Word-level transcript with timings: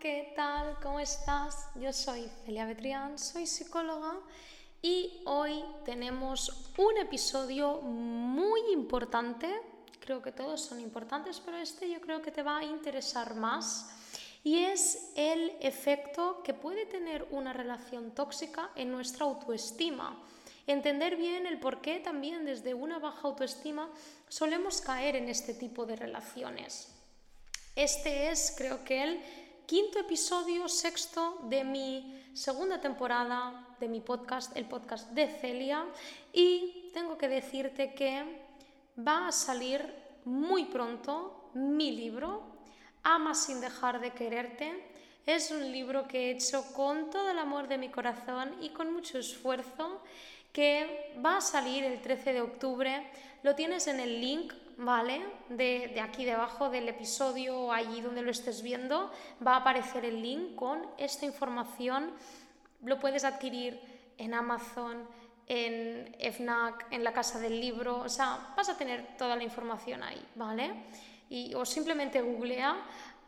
¿qué 0.00 0.32
tal? 0.34 0.78
¿Cómo 0.82 0.98
estás? 0.98 1.68
Yo 1.74 1.92
soy 1.92 2.26
Celia 2.46 2.64
Betrián, 2.64 3.18
soy 3.18 3.46
psicóloga 3.46 4.14
y 4.80 5.20
hoy 5.26 5.62
tenemos 5.84 6.72
un 6.78 6.96
episodio 6.96 7.82
muy 7.82 8.62
importante. 8.72 9.60
Creo 10.00 10.22
que 10.22 10.32
todos 10.32 10.62
son 10.62 10.80
importantes, 10.80 11.38
pero 11.44 11.58
este 11.58 11.90
yo 11.90 12.00
creo 12.00 12.22
que 12.22 12.30
te 12.30 12.42
va 12.42 12.60
a 12.60 12.64
interesar 12.64 13.34
más. 13.34 13.90
Y 14.42 14.60
es 14.60 15.12
el 15.16 15.52
efecto 15.60 16.42
que 16.42 16.54
puede 16.54 16.86
tener 16.86 17.26
una 17.30 17.52
relación 17.52 18.12
tóxica 18.12 18.70
en 18.76 18.90
nuestra 18.90 19.26
autoestima. 19.26 20.18
Entender 20.66 21.16
bien 21.16 21.46
el 21.46 21.60
por 21.60 21.82
qué 21.82 22.00
también 22.00 22.46
desde 22.46 22.72
una 22.72 22.98
baja 22.98 23.28
autoestima 23.28 23.90
solemos 24.30 24.80
caer 24.80 25.16
en 25.16 25.28
este 25.28 25.52
tipo 25.52 25.84
de 25.84 25.96
relaciones. 25.96 26.88
Este 27.76 28.30
es, 28.30 28.54
creo 28.56 28.82
que 28.82 29.02
el 29.02 29.22
quinto 29.70 30.00
episodio, 30.00 30.66
sexto 30.68 31.38
de 31.44 31.62
mi 31.62 32.20
segunda 32.34 32.80
temporada 32.80 33.68
de 33.78 33.86
mi 33.86 34.00
podcast, 34.00 34.56
el 34.56 34.64
podcast 34.64 35.12
de 35.12 35.28
Celia, 35.28 35.86
y 36.32 36.90
tengo 36.92 37.16
que 37.16 37.28
decirte 37.28 37.94
que 37.94 38.42
va 38.98 39.28
a 39.28 39.30
salir 39.30 39.80
muy 40.24 40.64
pronto 40.64 41.52
mi 41.54 41.92
libro, 41.92 42.42
Ama 43.04 43.32
sin 43.32 43.60
dejar 43.60 44.00
de 44.00 44.10
quererte. 44.10 44.72
Es 45.24 45.52
un 45.52 45.70
libro 45.70 46.08
que 46.08 46.18
he 46.18 46.30
hecho 46.32 46.64
con 46.72 47.08
todo 47.08 47.30
el 47.30 47.38
amor 47.38 47.68
de 47.68 47.78
mi 47.78 47.90
corazón 47.90 48.52
y 48.60 48.70
con 48.70 48.92
mucho 48.92 49.18
esfuerzo, 49.18 50.02
que 50.52 51.14
va 51.24 51.36
a 51.36 51.40
salir 51.40 51.84
el 51.84 52.02
13 52.02 52.32
de 52.32 52.40
octubre. 52.40 53.08
Lo 53.44 53.54
tienes 53.54 53.86
en 53.86 54.00
el 54.00 54.20
link 54.20 54.52
¿vale? 54.80 55.20
De, 55.48 56.00
aquí 56.02 56.24
debajo 56.24 56.70
del 56.70 56.88
episodio, 56.88 57.72
allí 57.72 58.00
donde 58.00 58.22
lo 58.22 58.30
estés 58.30 58.62
viendo, 58.62 59.12
va 59.46 59.54
a 59.54 59.56
aparecer 59.58 60.04
el 60.04 60.22
link 60.22 60.54
con 60.56 60.86
esta 60.96 61.26
información. 61.26 62.10
Lo 62.82 62.98
puedes 62.98 63.24
adquirir 63.24 63.80
en 64.16 64.34
Amazon, 64.34 65.06
en 65.46 66.14
FNAC, 66.32 66.86
en 66.90 67.04
la 67.04 67.12
casa 67.12 67.38
del 67.38 67.60
libro, 67.60 67.98
o 67.98 68.08
sea, 68.08 68.52
vas 68.56 68.68
a 68.68 68.76
tener 68.76 69.16
toda 69.16 69.36
la 69.36 69.44
información 69.44 70.02
ahí, 70.02 70.24
¿vale? 70.34 70.72
Y, 71.28 71.54
o 71.54 71.64
simplemente 71.64 72.20
googlea 72.20 72.76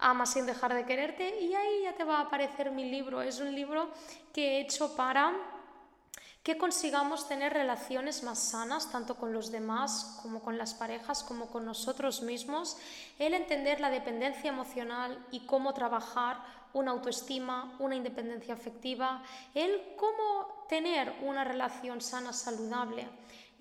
Ama 0.04 0.26
sin 0.26 0.46
dejar 0.46 0.74
de 0.74 0.84
quererte 0.84 1.40
y 1.40 1.54
ahí 1.54 1.82
ya 1.84 1.92
te 1.92 2.02
va 2.02 2.16
a 2.18 2.20
aparecer 2.22 2.72
mi 2.72 2.90
libro. 2.90 3.22
Es 3.22 3.38
un 3.38 3.54
libro 3.54 3.88
que 4.32 4.56
he 4.56 4.60
hecho 4.62 4.96
para 4.96 5.32
que 6.42 6.58
consigamos 6.58 7.28
tener 7.28 7.52
relaciones 7.52 8.24
más 8.24 8.38
sanas, 8.38 8.90
tanto 8.90 9.14
con 9.16 9.32
los 9.32 9.52
demás 9.52 10.18
como 10.22 10.42
con 10.42 10.58
las 10.58 10.74
parejas, 10.74 11.22
como 11.22 11.46
con 11.46 11.64
nosotros 11.64 12.22
mismos, 12.22 12.76
el 13.18 13.34
entender 13.34 13.80
la 13.80 13.90
dependencia 13.90 14.50
emocional 14.50 15.24
y 15.30 15.46
cómo 15.46 15.72
trabajar 15.72 16.42
una 16.72 16.90
autoestima, 16.90 17.76
una 17.78 17.94
independencia 17.94 18.54
afectiva, 18.54 19.22
el 19.54 19.94
cómo 19.96 20.66
tener 20.68 21.12
una 21.22 21.44
relación 21.44 22.00
sana, 22.00 22.32
saludable. 22.32 23.08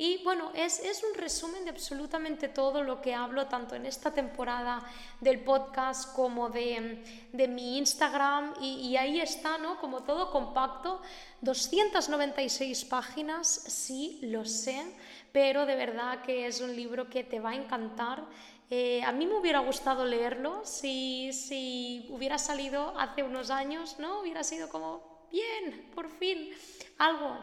Y 0.04 0.18
bueno, 0.24 0.52
es, 0.56 0.80
es, 0.80 1.04
un 1.04 1.14
resumen 1.14 1.64
de 1.64 1.70
absolutamente 1.70 2.50
todo 2.50 2.82
lo 2.82 3.04
que 3.04 3.14
hablo, 3.14 3.46
tanto 3.46 3.76
en 3.76 3.86
esta 3.86 4.12
temporada 4.12 4.82
del 5.20 5.42
podcast 5.42 6.16
como 6.16 6.50
de, 6.50 7.04
de 7.32 7.48
mi 7.48 7.78
Instagram. 7.78 8.56
Y, 8.60 8.96
ahí 8.96 9.22
está, 9.22 9.60
¿no? 9.60 9.80
Como 9.80 10.02
todo 10.02 10.32
compacto. 10.32 11.04
296 11.42 12.84
páginas, 12.86 13.48
sí, 13.48 14.18
lo 14.24 14.44
sé, 14.44 14.84
pero 15.32 15.68
de 15.68 15.76
verdad 15.76 16.24
que 16.24 16.48
es 16.48 16.62
un 16.62 16.76
libro 16.76 17.08
que 17.08 17.24
te 17.24 17.40
va 17.40 17.52
a 17.52 17.56
encantar. 17.56 18.26
Eh, 18.72 19.04
a 19.04 19.12
mí 19.12 19.28
me 19.28 19.36
hubiera 19.36 19.60
gustado 19.60 20.04
leerlo 20.04 20.62
si, 20.66 21.32
si 21.32 22.08
hubiera 22.10 22.40
salido 22.40 22.98
hace 22.98 23.22
unos 23.22 23.52
años, 23.52 23.98
¿no? 24.00 24.22
Hubiera 24.22 24.44
sido 24.44 24.68
como, 24.68 25.28
bien, 25.32 25.92
por 25.94 26.10
fin, 26.10 26.50
algo. 26.98 27.38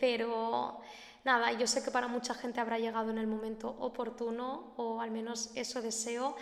Pero 0.00 0.80
nada, 1.24 1.52
yo 1.52 1.66
sé 1.66 1.82
que 1.82 1.90
para 1.90 2.08
mucha 2.08 2.34
gente 2.34 2.60
habrá 2.60 2.78
llegado 2.78 3.10
en 3.10 3.18
el 3.18 3.26
momento 3.26 3.76
oportuno, 3.78 4.72
o 4.76 5.00
al 5.00 5.10
menos 5.10 5.50
eso 5.54 5.82
deseo. 5.82 6.36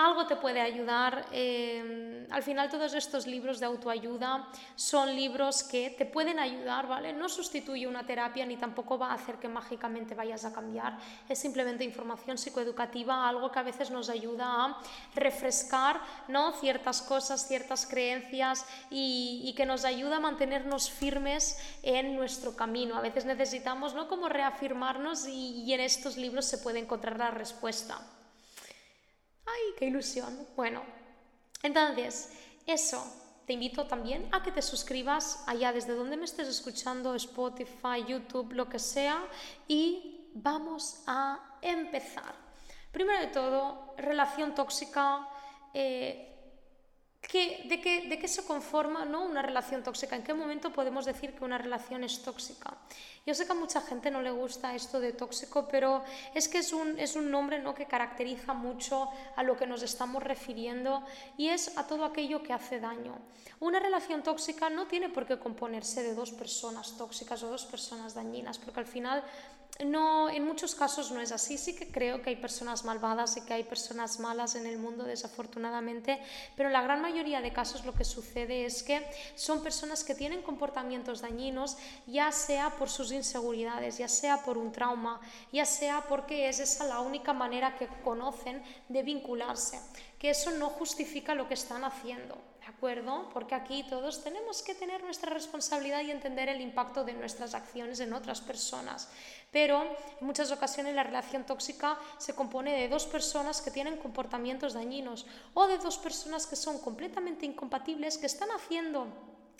Algo 0.00 0.26
te 0.26 0.36
puede 0.36 0.62
ayudar. 0.62 1.26
Eh, 1.30 2.26
al 2.30 2.42
final 2.42 2.70
todos 2.70 2.94
estos 2.94 3.26
libros 3.26 3.60
de 3.60 3.66
autoayuda 3.66 4.48
son 4.74 5.14
libros 5.14 5.62
que 5.62 5.90
te 5.90 6.06
pueden 6.06 6.38
ayudar, 6.38 6.86
¿vale? 6.86 7.12
No 7.12 7.28
sustituye 7.28 7.86
una 7.86 8.06
terapia 8.06 8.46
ni 8.46 8.56
tampoco 8.56 8.96
va 8.96 9.10
a 9.10 9.14
hacer 9.14 9.36
que 9.36 9.46
mágicamente 9.46 10.14
vayas 10.14 10.46
a 10.46 10.54
cambiar. 10.54 10.96
Es 11.28 11.38
simplemente 11.38 11.84
información 11.84 12.38
psicoeducativa, 12.38 13.28
algo 13.28 13.52
que 13.52 13.58
a 13.58 13.62
veces 13.62 13.90
nos 13.90 14.08
ayuda 14.08 14.46
a 14.46 14.78
refrescar 15.14 16.00
¿no? 16.28 16.52
ciertas 16.52 17.02
cosas, 17.02 17.46
ciertas 17.46 17.86
creencias 17.86 18.64
y, 18.88 19.52
que 19.54 19.66
nos 19.66 19.84
ayuda 19.84 20.16
a 20.16 20.20
mantenernos 20.20 20.90
firmes 20.90 21.58
en 21.82 22.16
nuestro 22.16 22.56
camino. 22.56 22.96
A 22.96 23.02
veces 23.02 23.26
necesitamos 23.26 23.92
¿no? 23.92 24.08
como 24.08 24.30
reafirmarnos 24.30 25.28
y 25.28 25.70
en 25.74 25.80
estos 25.80 26.16
libros 26.16 26.46
se 26.46 26.56
puede 26.56 26.78
encontrar 26.78 27.18
la 27.18 27.30
respuesta. 27.30 28.00
¡Ay, 29.52 29.74
qué 29.78 29.86
ilusión! 29.86 30.46
Bueno, 30.56 30.82
entonces, 31.62 32.32
eso. 32.66 33.16
Te 33.46 33.54
invito 33.54 33.86
también 33.86 34.28
a 34.30 34.44
que 34.44 34.52
te 34.52 34.62
suscribas 34.62 35.42
allá 35.48 35.72
desde 35.72 35.94
donde 35.94 36.16
me 36.16 36.24
estés 36.24 36.46
escuchando, 36.46 37.16
Spotify, 37.16 38.04
YouTube, 38.06 38.52
lo 38.52 38.68
que 38.68 38.78
sea, 38.78 39.26
y 39.66 40.28
vamos 40.34 41.02
a 41.06 41.56
empezar. 41.60 42.32
Primero 42.92 43.20
de 43.20 43.26
todo, 43.28 43.94
relación 43.96 44.54
tóxica. 44.54 45.26
Eh, 45.74 46.30
de, 47.22 47.80
qué, 47.80 48.08
¿De 48.08 48.18
qué 48.18 48.28
se 48.28 48.44
conforma 48.44 49.04
¿no? 49.04 49.24
una 49.24 49.42
relación 49.42 49.82
tóxica? 49.82 50.16
¿En 50.16 50.22
qué 50.22 50.34
momento 50.34 50.72
podemos 50.72 51.04
decir 51.04 51.34
que 51.34 51.44
una 51.44 51.58
relación 51.58 52.02
es 52.02 52.22
tóxica? 52.22 52.76
Yo 53.26 53.34
sé 53.34 53.46
que 53.46 53.52
a 53.52 53.54
mucha 53.54 53.80
gente 53.82 54.10
no 54.10 54.22
le 54.22 54.30
gusta 54.30 54.74
esto 54.74 54.98
de 54.98 55.12
tóxico, 55.12 55.68
pero 55.68 56.02
es 56.34 56.48
que 56.48 56.58
es 56.58 56.72
un, 56.72 56.98
es 56.98 57.14
un 57.16 57.30
nombre 57.30 57.60
¿no? 57.60 57.74
que 57.74 57.86
caracteriza 57.86 58.54
mucho 58.54 59.08
a 59.36 59.42
lo 59.42 59.56
que 59.56 59.66
nos 59.66 59.82
estamos 59.82 60.22
refiriendo 60.22 61.04
y 61.36 61.48
es 61.48 61.76
a 61.76 61.86
todo 61.86 62.04
aquello 62.04 62.42
que 62.42 62.52
hace 62.52 62.80
daño. 62.80 63.18
Una 63.60 63.78
relación 63.78 64.22
tóxica 64.22 64.70
no 64.70 64.86
tiene 64.86 65.10
por 65.10 65.26
qué 65.26 65.38
componerse 65.38 66.02
de 66.02 66.14
dos 66.14 66.32
personas 66.32 66.96
tóxicas 66.96 67.42
o 67.42 67.50
dos 67.50 67.66
personas 67.66 68.14
dañinas, 68.14 68.58
porque 68.58 68.80
al 68.80 68.86
final 68.86 69.22
no, 69.84 70.28
en 70.28 70.44
muchos 70.44 70.74
casos 70.74 71.10
no 71.10 71.20
es 71.20 71.32
así. 71.32 71.56
Sí 71.56 71.74
que 71.74 71.90
creo 71.90 72.20
que 72.22 72.30
hay 72.30 72.36
personas 72.36 72.84
malvadas 72.84 73.36
y 73.36 73.42
que 73.42 73.54
hay 73.54 73.64
personas 73.64 74.20
malas 74.20 74.54
en 74.54 74.66
el 74.66 74.78
mundo, 74.78 75.04
desafortunadamente, 75.04 76.20
pero 76.56 76.68
la 76.68 76.82
gran 76.82 77.00
mayoría 77.00 77.09
de 77.12 77.52
casos 77.52 77.84
lo 77.84 77.92
que 77.92 78.04
sucede 78.04 78.64
es 78.64 78.82
que 78.82 79.04
son 79.34 79.62
personas 79.62 80.04
que 80.04 80.14
tienen 80.14 80.42
comportamientos 80.42 81.20
dañinos, 81.20 81.76
ya 82.06 82.30
sea 82.30 82.70
por 82.70 82.88
sus 82.88 83.10
inseguridades, 83.10 83.98
ya 83.98 84.06
sea 84.06 84.44
por 84.44 84.56
un 84.56 84.70
trauma, 84.70 85.20
ya 85.52 85.64
sea 85.64 86.04
porque 86.08 86.48
es 86.48 86.60
esa 86.60 86.86
la 86.86 87.00
única 87.00 87.32
manera 87.32 87.76
que 87.76 87.88
conocen 88.04 88.62
de 88.88 89.02
vincularse, 89.02 89.80
que 90.18 90.30
eso 90.30 90.52
no 90.52 90.70
justifica 90.70 91.34
lo 91.34 91.48
que 91.48 91.54
están 91.54 91.84
haciendo. 91.84 92.49
¿De 92.70 92.76
acuerdo? 92.76 93.28
Porque 93.34 93.56
aquí 93.56 93.82
todos 93.82 94.22
tenemos 94.22 94.62
que 94.62 94.76
tener 94.76 95.02
nuestra 95.02 95.34
responsabilidad 95.34 96.02
y 96.02 96.12
entender 96.12 96.48
el 96.48 96.60
impacto 96.60 97.02
de 97.02 97.14
nuestras 97.14 97.52
acciones 97.52 97.98
en 97.98 98.12
otras 98.12 98.40
personas. 98.40 99.08
Pero 99.50 99.82
en 99.82 100.24
muchas 100.24 100.52
ocasiones 100.52 100.94
la 100.94 101.02
relación 101.02 101.44
tóxica 101.44 101.98
se 102.16 102.32
compone 102.32 102.70
de 102.80 102.88
dos 102.88 103.06
personas 103.06 103.60
que 103.60 103.72
tienen 103.72 103.96
comportamientos 103.96 104.74
dañinos 104.74 105.26
o 105.52 105.66
de 105.66 105.78
dos 105.78 105.98
personas 105.98 106.46
que 106.46 106.54
son 106.54 106.78
completamente 106.78 107.44
incompatibles, 107.44 108.18
que 108.18 108.26
están 108.26 108.50
haciendo 108.52 109.08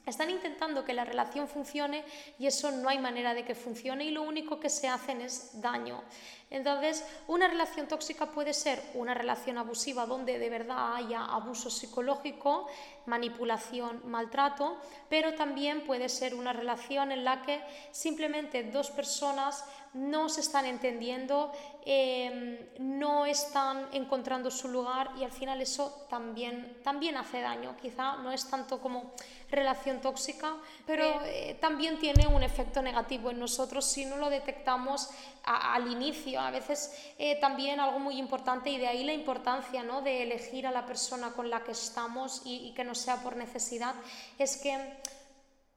están 0.07 0.31
intentando 0.31 0.85
que 0.85 0.95
la 0.95 1.05
relación 1.05 1.47
funcione 1.47 2.05
y 2.39 2.47
eso 2.47 2.71
no 2.71 2.89
hay 2.89 2.99
manera 2.99 3.35
de 3.35 3.45
que 3.45 3.55
funcione 3.55 4.05
y 4.05 4.11
lo 4.11 4.23
único 4.23 4.59
que 4.59 4.71
se 4.71 4.89
hacen 4.89 5.21
es 5.21 5.61
daño. 5.61 6.03
Entonces, 6.51 7.05
una 7.29 7.47
relación 7.47 7.87
tóxica 7.87 8.27
puede 8.27 8.55
ser 8.55 8.83
una 8.95 9.15
relación 9.15 9.57
abusiva 9.57 10.05
donde 10.07 10.39
de 10.39 10.51
verdad 10.51 10.97
haya 10.97 11.25
abuso 11.25 11.71
psicológico, 11.71 12.67
manipulación, 13.07 14.03
maltrato, 14.05 14.77
pero 15.09 15.35
también 15.35 15.87
puede 15.87 16.09
ser 16.09 16.35
una 16.35 16.53
relación 16.53 17.13
en 17.13 17.25
la 17.25 17.43
que 17.43 17.61
simplemente 17.93 18.65
dos 18.65 18.91
personas 18.91 19.65
no 19.95 20.29
se 20.29 20.41
están 20.41 20.67
entendiendo, 20.67 21.53
em, 21.85 22.59
no 22.79 23.27
están 23.27 23.89
encontrando 23.93 24.51
su 24.51 24.69
lugar 24.69 25.11
y 25.19 25.25
al 25.25 25.33
final 25.33 25.61
eso 25.61 26.07
también, 26.09 26.79
también 26.85 27.17
hace 27.17 27.41
daño. 27.41 27.77
Quizá 27.81 28.17
no 28.19 28.31
es 28.31 28.49
tanto 28.49 28.81
como 28.81 29.13
relación 29.51 30.01
tóxica, 30.01 30.57
pero 30.87 31.05
eh, 31.25 31.59
también 31.61 31.99
tiene 31.99 32.27
un 32.29 32.43
efecto 32.43 32.83
negativo 32.83 33.31
en 33.31 33.41
nosotros 33.41 33.85
si 33.85 34.05
no 34.05 34.17
lo 34.17 34.31
detectamos 34.31 35.11
al 35.43 35.91
inicio 35.91 36.41
a 36.41 36.51
veces 36.51 36.93
eh, 37.19 37.37
también 37.41 37.81
algo 37.81 37.99
muy 37.99 38.19
importante 38.19 38.71
y 38.71 38.79
de 38.79 38.87
ahí 38.87 39.05
la 39.05 39.13
importancia 39.13 39.83
¿no? 39.83 40.03
de 40.03 40.23
elegir 40.23 40.67
a 40.67 40.71
la 40.71 40.87
persona 40.87 41.33
con 41.33 41.51
la 41.51 41.65
que 41.65 41.73
estamos 41.73 42.43
y, 42.45 42.73
que 42.75 42.85
no 42.85 42.95
sea 42.95 43.23
por 43.23 43.37
necesidad, 43.37 43.95
es 44.39 44.57
que 44.57 44.99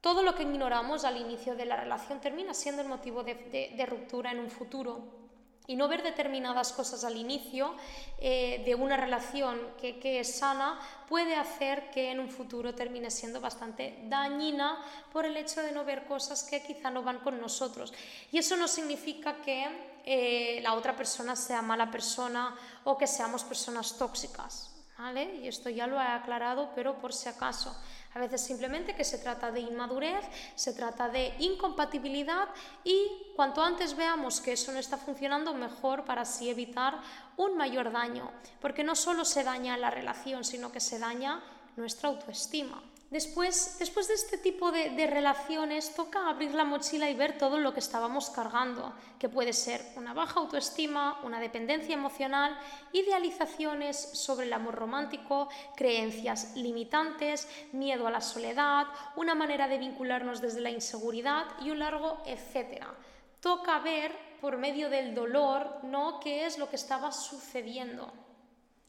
todo 0.04 0.22
lo 0.22 0.36
que 0.36 0.44
ignoramos 0.44 1.06
al 1.06 1.16
inicio 1.16 1.56
de 1.56 1.64
la 1.64 1.78
relación 1.78 2.20
termina 2.20 2.54
siendo 2.54 2.82
el 2.82 2.90
motivo 2.90 3.24
de, 3.24 3.86
ruptura 3.90 4.32
en 4.32 4.40
un 4.40 4.52
futuro. 4.52 5.24
y 5.66 5.78
no 5.78 5.88
ver 5.88 6.04
determinadas 6.04 6.74
cosas 6.74 7.06
al 7.06 7.16
inicio 7.16 7.74
eh, 8.20 8.62
de 8.66 8.76
una 8.76 8.98
relación 8.98 9.58
que, 9.80 10.20
es 10.20 10.36
sana 10.40 10.78
puede 11.08 11.38
hacer 11.38 11.90
que 11.90 12.12
en 12.12 12.20
un 12.20 12.30
futuro 12.30 12.76
termine 12.76 13.10
siendo 13.10 13.40
bastante 13.40 13.98
dañina 14.10 14.78
por 15.14 15.26
el 15.26 15.38
hecho 15.38 15.64
de 15.64 15.72
no 15.72 15.86
ver 15.86 16.04
cosas 16.04 16.44
que 16.44 16.62
quizá 16.62 16.90
no 16.92 17.02
van 17.02 17.20
con 17.20 17.40
nosotros. 17.40 17.94
Y 18.30 18.40
eso 18.40 18.58
no 18.58 18.68
significa 18.68 19.38
que 19.42 19.66
eh, 20.04 20.60
la 20.62 20.74
otra 20.74 20.98
persona 20.98 21.38
sea 21.38 21.62
mala 21.62 21.90
persona 21.90 22.54
o 22.84 22.98
que 22.98 23.08
seamos 23.08 23.46
personas 23.46 23.98
tóxicas. 23.98 24.73
¿Vale? 24.98 25.36
Y 25.36 25.48
esto 25.48 25.70
ya 25.70 25.88
lo 25.88 26.00
he 26.00 26.06
aclarado, 26.06 26.72
pero 26.76 27.00
por 27.00 27.14
si 27.14 27.30
acaso. 27.30 27.76
A 28.14 28.20
veces 28.20 28.42
simplemente 28.42 28.96
que 28.96 29.04
se 29.04 29.18
trata 29.18 29.52
de 29.52 29.62
inmadurez, 29.62 30.24
se 30.56 30.74
trata 30.74 31.10
de 31.10 31.34
incompatibilidad 31.40 32.48
y 32.84 33.08
cuanto 33.36 33.64
antes 33.64 33.96
veamos 33.96 34.40
que 34.40 34.54
eso 34.54 34.72
no 34.72 34.78
está 34.78 34.98
funcionando, 34.98 35.54
mejor 35.54 36.06
para 36.06 36.22
así 36.22 36.50
evitar 36.50 37.00
un 37.38 37.58
mayor 37.58 37.92
daño. 37.92 38.30
Porque 38.62 38.84
no 38.84 38.96
solo 38.96 39.26
se 39.26 39.44
daña 39.44 39.78
la 39.78 39.90
relación, 39.90 40.44
sino 40.44 40.72
que 40.72 40.80
se 40.80 41.00
daña 41.00 41.42
nuestra 41.76 42.10
autoestima. 42.10 42.84
Después, 43.14 43.78
después 43.78 44.08
de 44.08 44.16
este 44.16 44.40
tipo 44.40 44.72
de, 44.72 45.06
relaciones, 45.06 45.94
toca 45.94 46.28
abrir 46.28 46.56
la 46.56 46.64
mochila 46.64 47.12
y 47.12 47.14
ver 47.14 47.38
todo 47.38 47.60
lo 47.60 47.72
que 47.72 47.80
estábamos 47.80 48.32
cargando, 48.32 48.92
que 49.20 49.30
puede 49.30 49.54
ser 49.54 49.86
una 49.96 50.16
baja 50.16 50.40
autoestima, 50.40 51.22
una 51.22 51.40
dependencia 51.40 51.94
emocional, 51.94 52.58
idealizaciones 52.92 53.98
sobre 53.98 54.48
el 54.48 54.54
amor 54.54 54.74
romántico, 54.74 55.48
creencias 55.76 56.56
limitantes, 56.56 57.48
miedo 57.72 58.08
a 58.08 58.12
la 58.12 58.20
soledad, 58.20 58.88
una 59.16 59.36
manera 59.36 59.68
de 59.68 59.78
vincularnos 59.78 60.42
desde 60.42 60.62
la 60.62 60.72
inseguridad 60.72 61.46
y 61.62 61.70
un 61.70 61.78
largo 61.78 62.18
etcétera. 62.26 62.96
Toca 63.40 63.78
ver 63.78 64.12
por 64.42 64.58
medio 64.58 64.90
del 64.90 65.14
dolor, 65.14 65.84
¿no?, 65.84 66.20
qué 66.20 66.48
es 66.48 66.58
lo 66.58 66.68
que 66.68 66.78
estaba 66.78 67.12
sucediendo. 67.12 68.12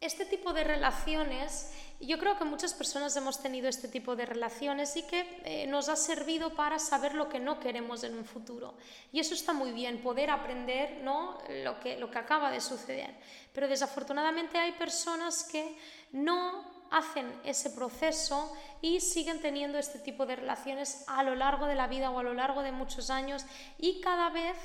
Este 0.00 0.26
tipo 0.26 0.52
de 0.52 0.64
relaciones 0.64 1.73
yo 2.00 2.19
creo 2.19 2.37
que 2.37 2.44
muchas 2.44 2.75
personas 2.75 3.17
hemos 3.17 3.41
tenido 3.41 3.69
este 3.69 3.88
tipo 3.88 4.17
de 4.17 4.26
relaciones 4.26 4.96
y 4.96 5.02
que 5.02 5.41
eh, 5.44 5.67
nos 5.67 5.88
ha 5.88 5.96
servido 5.96 6.55
para 6.55 6.79
saber 6.79 7.14
lo 7.14 7.29
que 7.29 7.38
no 7.38 7.61
queremos 7.61 8.05
en 8.05 8.17
un 8.17 8.25
futuro. 8.25 8.75
Y 9.12 9.20
eso 9.20 9.35
está 9.35 9.52
muy 9.52 9.73
bien, 9.73 10.02
poder 10.02 10.31
aprender 10.31 11.00
¿no? 11.02 11.38
lo, 11.64 11.81
que, 11.81 11.96
lo 11.96 12.11
que 12.11 12.19
acaba 12.19 12.50
de 12.50 12.61
suceder. 12.61 13.14
Pero 13.52 13.69
desafortunadamente 13.69 14.58
hay 14.58 14.73
personas 14.73 15.44
que 15.44 15.76
no 16.12 16.75
hacen 16.91 17.32
ese 17.44 17.70
proceso 17.70 18.52
y 18.81 19.00
siguen 19.00 19.41
teniendo 19.41 19.79
este 19.79 19.99
tipo 19.99 20.26
de 20.26 20.37
relaciones 20.37 21.05
a 21.08 21.23
lo 21.23 21.35
largo 21.35 21.67
de 21.67 21.75
la 21.75 21.87
vida 21.87 22.11
o 22.11 22.19
a 22.19 22.23
lo 22.23 22.35
largo 22.35 22.62
de 22.62 22.73
muchos 22.73 23.11
años 23.11 23.44
y 23.79 24.00
cada 24.00 24.31
vez 24.31 24.56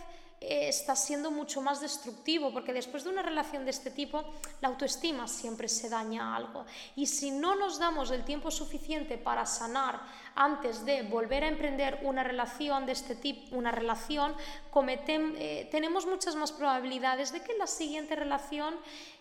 eh, 0.41 0.69
está 0.69 0.95
siendo 0.95 1.31
mucho 1.31 1.61
más 1.61 1.81
destructivo, 1.81 2.53
porque 2.53 2.71
después 2.71 3.03
de 3.03 3.09
una 3.09 3.21
relación 3.21 3.65
de 3.65 3.71
este 3.71 3.91
tipo, 3.91 4.23
la 4.61 4.69
autoestima 4.69 5.27
siempre 5.27 5.67
se 5.67 5.89
daña 5.89 6.33
algo. 6.35 6.65
Y 6.95 7.07
si 7.07 7.31
no 7.31 7.55
nos 7.55 7.77
damos 7.77 8.09
el 8.11 8.23
tiempo 8.23 8.49
suficiente 8.49 9.17
para 9.17 9.45
sanar 9.45 9.99
antes 10.35 10.85
de 10.85 11.03
volver 11.03 11.43
a 11.43 11.49
emprender 11.49 11.99
una 12.03 12.23
relación 12.23 12.85
de 12.85 12.93
este 12.93 13.15
tipo, 13.15 13.55
una 13.55 13.71
relación, 13.71 14.33
eh, 14.73 15.67
tenemos 15.71 16.05
muchas 16.05 16.35
más 16.35 16.53
probabilidades 16.53 17.33
de 17.33 17.41
que 17.41 17.57
la 17.57 17.67
siguiente 17.67 18.15
relación 18.15 18.75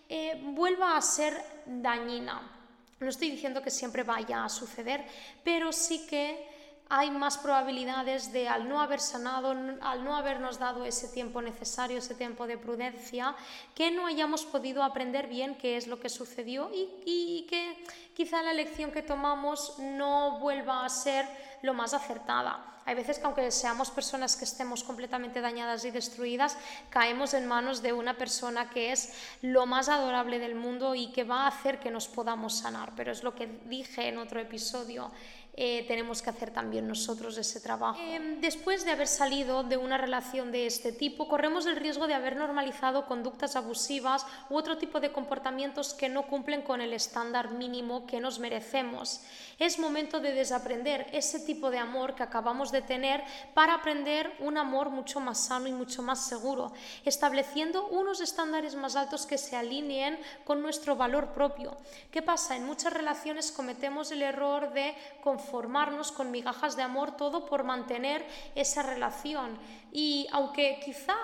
eh, 0.08 0.40
vuelva 0.42 0.96
a 0.96 1.02
ser 1.02 1.34
dañina. 1.66 2.54
No 3.00 3.08
estoy 3.08 3.30
diciendo 3.30 3.62
que 3.62 3.70
siempre 3.70 4.02
vaya 4.02 4.44
a 4.44 4.48
suceder, 4.48 5.04
pero 5.44 5.72
sí 5.72 6.06
que 6.06 6.47
hay 6.90 7.10
más 7.10 7.36
probabilidades 7.38 8.32
de, 8.32 8.48
al 8.48 8.68
no 8.68 8.80
haber 8.80 9.00
sanado, 9.00 9.50
al 9.80 10.04
no 10.04 10.16
habernos 10.16 10.58
dado 10.58 10.84
ese 10.84 11.08
tiempo 11.08 11.42
necesario, 11.42 11.98
ese 11.98 12.14
tiempo 12.14 12.46
de 12.46 12.56
prudencia, 12.56 13.34
que 13.74 13.90
no 13.90 14.06
hayamos 14.06 14.44
podido 14.44 14.82
aprender 14.82 15.26
bien 15.26 15.56
qué 15.56 15.76
es 15.76 15.86
lo 15.86 16.00
que 16.00 16.08
sucedió 16.08 16.70
y, 16.72 17.46
que 17.48 17.84
quizá 18.14 18.42
la 18.42 18.52
lección 18.52 18.90
que 18.90 19.02
tomamos 19.02 19.78
no 19.78 20.38
vuelva 20.38 20.84
a 20.84 20.88
ser 20.88 21.26
lo 21.62 21.74
más 21.74 21.92
acertada. 21.92 22.64
Hay 22.86 22.94
veces 22.94 23.18
que 23.18 23.26
aunque 23.26 23.50
seamos 23.50 23.90
personas 23.90 24.34
que 24.34 24.46
estemos 24.46 24.82
completamente 24.82 25.42
dañadas 25.42 25.84
y 25.84 25.90
destruidas, 25.90 26.56
caemos 26.88 27.34
en 27.34 27.46
manos 27.46 27.82
de 27.82 27.92
una 27.92 28.16
persona 28.16 28.70
que 28.70 28.92
es 28.92 29.12
lo 29.42 29.66
más 29.66 29.90
adorable 29.90 30.38
del 30.38 30.54
mundo 30.54 30.94
y 30.94 31.12
que 31.12 31.24
va 31.24 31.42
a 31.42 31.48
hacer 31.48 31.80
que 31.80 31.90
nos 31.90 32.08
podamos 32.08 32.56
sanar. 32.56 32.92
Pero 32.96 33.12
es 33.12 33.22
lo 33.22 33.34
que 33.34 33.46
dije 33.66 34.08
en 34.08 34.16
otro 34.16 34.40
episodio 34.40 35.12
eh, 35.60 35.84
tenemos 35.88 36.22
que 36.22 36.30
hacer 36.30 36.52
también 36.52 36.86
nosotros 36.86 37.36
ese 37.36 37.58
trabajo. 37.58 37.98
Em, 38.00 38.40
después 38.40 38.84
de 38.84 38.92
haber 38.92 39.08
salido 39.08 39.64
de 39.64 39.76
una 39.76 39.98
relación 39.98 40.52
de 40.52 40.66
este 40.66 40.92
tipo, 40.92 41.26
corremos 41.26 41.66
el 41.66 41.74
riesgo 41.74 42.06
de 42.06 42.14
haber 42.14 42.36
normalizado 42.36 43.06
conductas 43.06 43.56
abusivas 43.56 44.24
u 44.50 44.54
otro 44.54 44.78
tipo 44.78 45.00
de 45.00 45.10
comportamientos 45.10 45.94
que 45.94 46.08
no 46.08 46.28
cumplen 46.28 46.62
con 46.62 46.80
el 46.80 46.92
estándar 46.92 47.50
mínimo 47.50 48.06
que 48.06 48.20
nos 48.20 48.38
merecemos. 48.38 49.20
Es 49.58 49.80
momento 49.80 50.20
de 50.20 50.32
desaprender 50.32 51.08
ese 51.10 51.40
tipo 51.40 51.72
de 51.72 51.78
amor 51.78 52.14
que 52.14 52.22
acabamos 52.22 52.70
de 52.70 52.82
tener 52.82 53.24
para 53.52 53.74
aprender 53.74 54.30
un 54.38 54.58
amor 54.58 54.90
mucho 54.90 55.18
más 55.18 55.40
sano 55.40 55.66
y 55.66 55.72
mucho 55.72 56.02
más 56.02 56.24
seguro, 56.24 56.72
estableciendo 57.04 57.88
unos 57.88 58.20
estándares 58.20 58.76
más 58.76 58.94
altos 58.94 59.26
que 59.26 59.38
se 59.38 59.56
alineen 59.56 60.20
con 60.44 60.62
nuestro 60.62 60.94
valor 60.94 61.32
propio. 61.32 61.76
¿Qué 62.12 62.22
pasa? 62.22 62.54
En 62.54 62.64
muchas 62.64 62.92
relaciones 62.92 63.50
cometemos 63.50 64.12
el 64.12 64.22
error 64.22 64.72
de 64.72 64.94
confundir 65.20 65.47
formarnos 65.50 66.12
con 66.12 66.30
migajas 66.30 66.76
de 66.76 66.82
amor, 66.82 67.16
todo 67.16 67.46
por 67.46 67.64
mantener 67.64 68.26
esa 68.54 68.82
relación. 68.82 69.58
Y 69.92 70.26
aunque 70.32 70.80
quizá... 70.84 71.16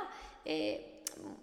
Eh, 0.45 0.91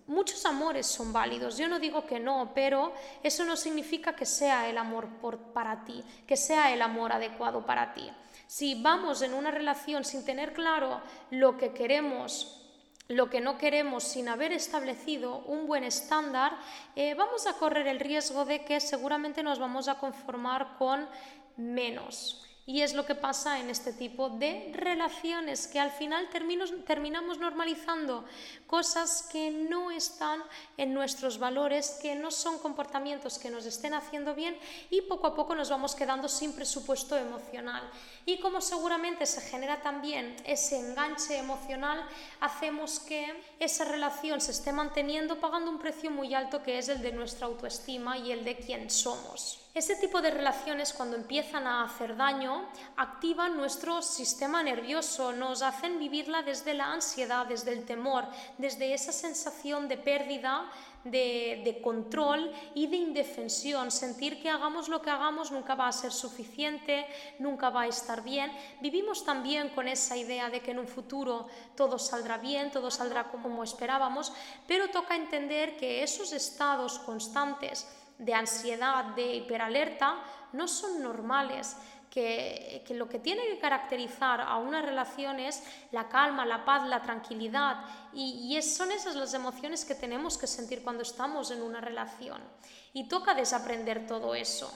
muchos 0.08 0.46
amores 0.46 0.86
son 0.86 1.14
válidos, 1.14 1.58
yo 1.58 1.68
no 1.68 1.80
digo 1.80 2.06
que 2.06 2.20
no, 2.20 2.52
pero 2.54 2.94
eso 3.24 3.46
no 3.46 3.56
significa 3.56 4.16
que 4.16 4.26
sea 4.26 4.70
el 4.70 4.78
amor 4.78 5.08
por, 5.22 5.38
para 5.38 5.84
ti, 5.86 6.04
que 6.28 6.38
sea 6.38 6.74
el 6.74 6.82
amor 6.82 7.14
adecuado 7.14 7.66
para 7.66 7.94
ti. 7.94 8.12
Si 8.48 8.82
vamos 8.82 9.22
en 9.22 9.34
una 9.34 9.52
relación 9.52 10.04
sin 10.04 10.26
tener 10.26 10.54
claro 10.54 11.02
lo 11.30 11.58
que 11.58 11.72
queremos, 11.72 12.62
lo 13.08 13.30
que 13.30 13.42
no 13.42 13.58
queremos 13.58 14.04
sin 14.04 14.28
haber 14.28 14.52
establecido 14.52 15.40
un 15.46 15.68
buen 15.68 15.84
estándar, 15.84 16.58
eh, 16.96 17.14
vamos 17.14 17.48
a 17.48 17.54
correr 17.54 17.88
el 17.88 18.00
riesgo 18.00 18.46
de 18.46 18.66
que 18.66 18.80
seguramente 18.80 19.42
nos 19.44 19.60
vamos 19.60 19.88
a 19.88 20.00
conformar 20.00 20.76
con 20.78 21.08
menos. 21.56 22.46
Y 22.66 22.82
es 22.82 22.94
lo 22.94 23.08
que 23.08 23.16
pasa 23.16 23.60
en 23.60 23.72
este 23.72 23.92
tipo 23.92 24.30
de 24.30 24.72
relaciones, 24.74 25.66
que 25.68 25.80
al 25.80 25.90
final 25.90 26.30
terminamos 26.30 27.40
normalizando 27.40 28.24
cosas 28.68 29.28
que 29.32 29.50
no 29.50 29.90
están 29.90 30.44
en 30.78 30.94
nuestros 30.94 31.40
valores, 31.40 31.98
que 32.02 32.14
no 32.14 32.30
son 32.30 32.60
comportamientos 32.60 33.40
que 33.40 33.50
nos 33.50 33.66
estén 33.66 33.96
haciendo 33.96 34.36
bien 34.36 34.56
y 34.92 35.02
poco 35.02 35.28
a 35.28 35.36
poco 35.36 35.56
nos 35.56 35.72
vamos 35.72 35.96
quedando 35.96 36.30
sin 36.30 36.54
presupuesto 36.54 37.18
emocional. 37.18 37.82
Y 38.28 38.40
como 38.40 38.62
seguramente 38.62 39.26
se 39.26 39.42
genera 39.42 39.82
también 39.82 40.36
ese 40.46 40.78
enganche 40.78 41.38
emocional, 41.38 42.08
hacemos 42.42 43.00
que 43.00 43.42
esa 43.60 43.86
relación 43.86 44.40
se 44.40 44.52
esté 44.52 44.72
manteniendo 44.72 45.40
pagando 45.40 45.72
un 45.72 45.80
precio 45.80 46.12
muy 46.12 46.36
alto 46.36 46.62
que 46.62 46.78
es 46.78 46.90
el 46.90 47.02
de 47.02 47.12
nuestra 47.12 47.48
autoestima 47.48 48.20
y 48.20 48.32
el 48.32 48.46
de 48.46 48.56
quién 48.58 48.92
somos. 48.92 49.61
Ese 49.74 49.96
tipo 49.96 50.22
de 50.22 50.32
relaciones 50.32 50.92
cuando 50.92 51.16
empiezan 51.16 51.66
a 51.66 51.86
hacer 51.86 52.18
daño 52.18 52.68
activan 52.98 53.56
nuestro 53.56 54.02
sistema 54.02 54.62
nervioso, 54.62 55.32
nos 55.32 55.62
hacen 55.62 55.98
vivirla 55.98 56.44
desde 56.44 56.74
la 56.74 56.92
ansiedad, 56.92 57.46
desde 57.46 57.72
el 57.72 57.86
temor, 57.86 58.26
desde 58.58 58.94
esa 58.94 59.14
sensación 59.14 59.88
de 59.88 59.96
pérdida, 59.96 60.70
de, 61.06 61.80
control 61.82 62.52
y 62.76 62.88
de 62.88 62.98
indefensión. 62.98 63.92
Sentir 63.92 64.42
que 64.42 64.50
hagamos 64.50 64.90
lo 64.90 65.02
que 65.02 65.10
hagamos 65.10 65.54
nunca 65.54 65.76
va 65.76 65.88
a 65.88 65.94
ser 65.94 66.12
suficiente, 66.12 67.08
nunca 67.40 67.70
va 67.70 67.84
a 67.84 67.88
estar 67.88 68.24
bien. 68.24 68.52
Vivimos 68.82 69.24
también 69.24 69.70
con 69.70 69.88
esa 69.88 70.18
idea 70.18 70.50
de 70.50 70.60
que 70.60 70.72
en 70.72 70.80
un 70.80 70.88
futuro 70.88 71.48
todo 71.78 71.98
saldrá 71.98 72.38
bien, 72.38 72.72
todo 72.72 72.92
saldrá 72.92 73.32
como 73.32 73.64
esperábamos, 73.64 74.34
pero 74.68 74.90
toca 74.90 75.16
entender 75.16 75.78
que 75.78 76.04
esos 76.04 76.34
estados 76.34 77.00
constantes 77.00 77.88
de 78.22 78.34
ansiedad, 78.34 79.04
de 79.16 79.36
hiperalerta, 79.36 80.16
no 80.54 80.68
son 80.68 81.02
normales. 81.02 81.76
Que, 82.10 82.84
lo 82.90 83.08
que 83.08 83.20
tiene 83.20 83.48
que 83.48 83.60
caracterizar 83.60 84.42
a 84.42 84.58
una 84.58 84.82
relación 84.82 85.40
es 85.40 85.64
la 85.92 86.10
calma, 86.10 86.46
la 86.46 86.66
paz, 86.66 86.86
la 86.88 87.02
tranquilidad. 87.02 87.86
Y, 88.14 88.54
y 88.54 88.62
son 88.62 88.92
esas 88.92 89.16
las 89.16 89.34
emociones 89.34 89.86
que 89.86 89.96
tenemos 89.96 90.38
que 90.38 90.46
sentir 90.46 90.84
cuando 90.84 91.04
estamos 91.04 91.52
en 91.52 91.62
una 91.62 91.80
relación. 91.80 92.42
Y 92.92 93.08
toca 93.08 93.34
desaprender 93.34 94.08
todo 94.08 94.36
eso 94.36 94.72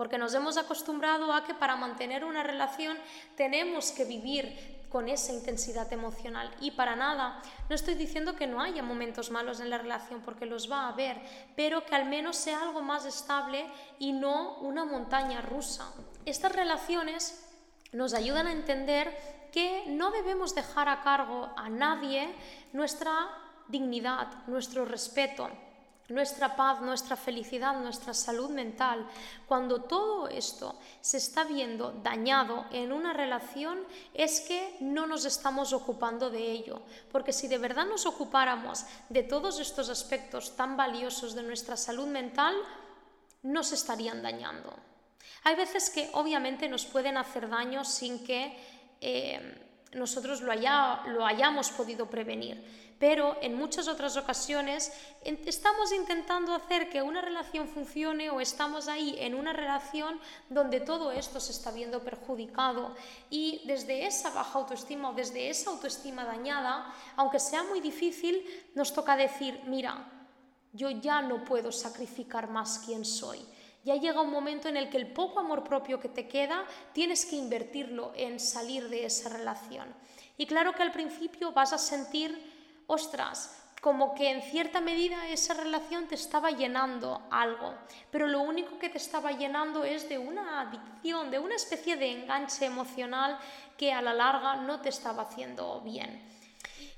porque 0.00 0.16
nos 0.16 0.32
hemos 0.32 0.56
acostumbrado 0.56 1.30
a 1.30 1.44
que 1.44 1.52
para 1.52 1.76
mantener 1.76 2.24
una 2.24 2.42
relación 2.42 2.96
tenemos 3.36 3.90
que 3.90 4.06
vivir 4.06 4.79
con 4.90 5.08
esa 5.08 5.32
intensidad 5.32 5.90
emocional. 5.92 6.50
Y 6.60 6.72
para 6.72 6.96
nada, 6.96 7.40
no 7.68 7.74
estoy 7.74 7.94
diciendo 7.94 8.36
que 8.36 8.46
no 8.46 8.60
haya 8.60 8.82
momentos 8.82 9.30
malos 9.30 9.60
en 9.60 9.70
la 9.70 9.78
relación, 9.78 10.20
porque 10.20 10.46
los 10.46 10.70
va 10.70 10.82
a 10.82 10.88
haber, 10.88 11.16
pero 11.56 11.86
que 11.86 11.94
al 11.94 12.06
menos 12.06 12.36
sea 12.36 12.62
algo 12.62 12.82
más 12.82 13.06
estable 13.06 13.64
y 13.98 14.12
no 14.12 14.58
una 14.58 14.84
montaña 14.84 15.40
rusa. 15.40 15.92
Estas 16.26 16.52
relaciones 16.52 17.46
nos 17.92 18.14
ayudan 18.14 18.48
a 18.48 18.52
entender 18.52 19.48
que 19.52 19.84
no 19.86 20.10
debemos 20.10 20.54
dejar 20.54 20.88
a 20.88 21.02
cargo 21.02 21.48
a 21.56 21.68
nadie 21.68 22.34
nuestra 22.72 23.28
dignidad, 23.68 24.28
nuestro 24.46 24.84
respeto, 24.84 25.48
nuestra 26.10 26.56
paz, 26.56 26.80
nuestra 26.80 27.16
felicidad, 27.16 27.80
nuestra 27.80 28.12
salud 28.12 28.50
mental, 28.50 29.06
cuando 29.46 29.82
todo 29.82 30.28
esto 30.28 30.78
se 31.00 31.16
está 31.16 31.44
viendo 31.44 31.92
dañado 32.02 32.66
en 32.70 32.92
una 32.92 33.12
relación, 33.12 33.78
es 34.12 34.40
que 34.42 34.76
no 34.80 35.06
nos 35.06 35.24
estamos 35.24 35.72
ocupando 35.72 36.30
de 36.30 36.50
ello. 36.50 36.82
Porque 37.10 37.32
si 37.32 37.48
de 37.48 37.58
verdad 37.58 37.86
nos 37.86 38.06
ocupáramos 38.06 38.84
de 39.08 39.22
todos 39.22 39.58
estos 39.60 39.88
aspectos 39.88 40.56
tan 40.56 40.76
valiosos 40.76 41.34
de 41.34 41.42
nuestra 41.42 41.76
salud 41.76 42.06
mental, 42.06 42.54
no 43.42 43.62
se 43.62 43.76
estarían 43.76 44.22
dañando. 44.22 44.74
Hay 45.44 45.54
veces 45.54 45.88
que 45.90 46.10
obviamente 46.12 46.68
nos 46.68 46.84
pueden 46.84 47.16
hacer 47.16 47.48
daño 47.48 47.84
sin 47.84 48.24
que 48.24 48.58
eh, 49.00 49.69
nosotros 49.92 50.40
lo, 50.40 50.52
lo 50.54 51.26
hayamos 51.26 51.70
podido 51.70 52.08
prevenir 52.08 52.62
pero 53.00 53.38
en 53.40 53.54
muchas 53.54 53.88
otras 53.88 54.18
ocasiones 54.18 54.92
estamos 55.24 55.90
intentando 55.90 56.54
hacer 56.54 56.90
que 56.90 57.00
una 57.00 57.22
relación 57.22 57.66
funcione 57.66 58.28
o 58.28 58.42
estamos 58.42 58.88
ahí 58.88 59.16
en 59.18 59.34
una 59.34 59.54
relación 59.54 60.20
donde 60.50 60.80
todo 60.80 61.10
esto 61.10 61.40
se 61.40 61.52
está 61.52 61.72
viendo 61.72 62.04
perjudicado 62.04 62.94
y 63.30 63.62
desde 63.64 64.06
esa 64.06 64.28
baja 64.30 64.58
autoestima 64.58 65.08
o 65.08 65.14
desde 65.14 65.48
esa 65.48 65.70
autoestima 65.70 66.26
dañada, 66.26 66.94
aunque 67.16 67.40
sea 67.40 67.62
muy 67.64 67.80
difícil, 67.80 68.44
nos 68.74 68.92
toca 68.92 69.16
decir, 69.16 69.62
mira, 69.64 70.06
yo 70.74 70.90
ya 70.90 71.22
no 71.22 71.42
puedo 71.42 71.72
sacrificar 71.72 72.50
más 72.50 72.80
quien 72.84 73.06
soy. 73.06 73.40
Ya 73.84 73.96
llega 73.96 74.20
un 74.20 74.30
momento 74.30 74.68
en 74.68 74.76
el 74.76 74.90
que 74.90 74.98
el 74.98 75.12
poco 75.12 75.40
amor 75.40 75.64
propio 75.64 76.00
que 76.00 76.08
te 76.08 76.28
queda 76.28 76.66
tienes 76.92 77.24
que 77.24 77.36
invertirlo 77.36 78.12
en 78.14 78.38
salir 78.38 78.88
de 78.88 79.06
esa 79.06 79.30
relación. 79.30 79.94
Y 80.36 80.46
claro 80.46 80.72
que 80.72 80.82
al 80.82 80.92
principio 80.92 81.52
vas 81.52 81.72
a 81.72 81.78
sentir 81.78 82.84
ostras, 82.86 83.56
como 83.80 84.14
que 84.14 84.30
en 84.30 84.42
cierta 84.42 84.80
medida 84.80 85.28
esa 85.28 85.54
relación 85.54 86.06
te 86.06 86.14
estaba 86.14 86.50
llenando 86.50 87.22
algo, 87.30 87.74
pero 88.10 88.28
lo 88.28 88.40
único 88.42 88.78
que 88.78 88.90
te 88.90 88.98
estaba 88.98 89.32
llenando 89.32 89.84
es 89.84 90.08
de 90.08 90.18
una 90.18 90.60
adicción, 90.60 91.30
de 91.30 91.38
una 91.38 91.54
especie 91.54 91.96
de 91.96 92.10
enganche 92.10 92.66
emocional 92.66 93.38
que 93.78 93.92
a 93.92 94.02
la 94.02 94.12
larga 94.12 94.56
no 94.56 94.80
te 94.80 94.90
estaba 94.90 95.22
haciendo 95.22 95.80
bien. 95.80 96.22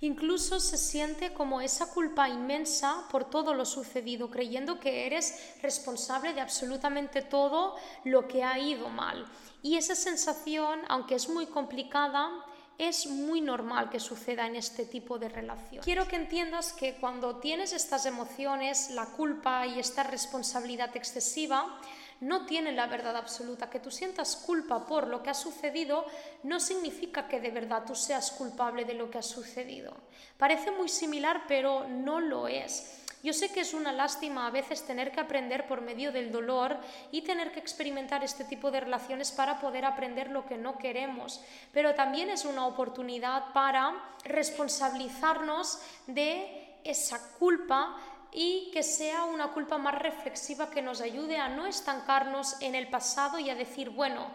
Incluso 0.02 0.58
se 0.58 0.78
siente 0.78 1.32
como 1.32 1.60
esa 1.60 1.86
culpa 1.86 2.28
inmensa 2.28 3.04
por 3.08 3.30
todo 3.30 3.54
lo 3.54 3.64
sucedido, 3.64 4.28
creyendo 4.30 4.80
que 4.80 5.06
eres 5.06 5.54
responsable 5.62 6.34
de 6.34 6.40
absolutamente 6.40 7.22
todo 7.22 7.76
lo 8.02 8.26
que 8.26 8.42
ha 8.42 8.58
ido 8.58 8.88
mal. 8.88 9.24
Y 9.62 9.76
esa 9.76 9.94
sensación, 9.94 10.80
aunque 10.88 11.14
es 11.14 11.28
muy 11.28 11.46
complicada, 11.46 12.30
es 12.78 13.06
muy 13.06 13.40
normal 13.40 13.90
que 13.90 14.00
suceda 14.00 14.44
en 14.48 14.56
este 14.56 14.86
tipo 14.86 15.20
de 15.20 15.28
relación. 15.28 15.84
Quiero 15.84 16.08
que 16.08 16.16
entiendas 16.16 16.72
que 16.72 16.96
cuando 16.96 17.36
tienes 17.36 17.72
estas 17.72 18.04
emociones, 18.04 18.90
la 18.90 19.06
culpa 19.06 19.68
y 19.68 19.78
esta 19.78 20.02
responsabilidad 20.02 20.96
excesiva, 20.96 21.78
no 22.22 22.46
tienen 22.46 22.76
la 22.76 22.86
verdad 22.86 23.16
absoluta. 23.16 23.68
Que 23.68 23.80
tú 23.80 23.90
sientas 23.90 24.36
culpa 24.36 24.86
por 24.86 25.08
lo 25.08 25.22
que 25.22 25.30
ha 25.30 25.34
sucedido 25.34 26.06
no 26.44 26.60
significa 26.60 27.28
que 27.28 27.40
de 27.40 27.50
verdad 27.50 27.84
tú 27.86 27.94
seas 27.94 28.30
culpable 28.30 28.84
de 28.84 28.94
lo 28.94 29.10
que 29.10 29.18
ha 29.18 29.22
sucedido. 29.22 29.94
Parece 30.38 30.70
muy 30.70 30.88
similar, 30.88 31.42
pero 31.48 31.86
no 31.88 32.20
lo 32.20 32.48
es. 32.48 33.00
Yo 33.24 33.32
sé 33.32 33.52
que 33.52 33.60
es 33.60 33.72
una 33.72 33.92
lástima 33.92 34.46
a 34.46 34.50
veces 34.50 34.82
tener 34.82 35.12
que 35.12 35.20
aprender 35.20 35.66
por 35.68 35.80
medio 35.80 36.10
del 36.10 36.32
dolor 36.32 36.76
y 37.12 37.22
tener 37.22 37.52
que 37.52 37.60
experimentar 37.60 38.24
este 38.24 38.44
tipo 38.44 38.70
de 38.70 38.80
relaciones 38.80 39.30
para 39.30 39.60
poder 39.60 39.84
aprender 39.84 40.30
lo 40.30 40.44
que 40.44 40.58
no 40.58 40.76
queremos, 40.76 41.40
pero 41.72 41.94
también 41.94 42.30
es 42.30 42.44
una 42.44 42.66
oportunidad 42.66 43.52
para 43.52 43.94
responsabilizarnos 44.24 45.78
de 46.08 46.76
esa 46.82 47.20
culpa 47.38 47.96
y 48.32 48.70
que 48.72 48.82
sea 48.82 49.24
una 49.24 49.52
culpa 49.52 49.78
más 49.78 49.94
reflexiva 49.94 50.70
que 50.70 50.82
nos 50.82 51.00
ayude 51.00 51.36
a 51.36 51.48
no 51.48 51.66
estancarnos 51.66 52.56
en 52.60 52.74
el 52.74 52.88
pasado 52.88 53.38
y 53.38 53.50
a 53.50 53.54
decir, 53.54 53.90
bueno, 53.90 54.26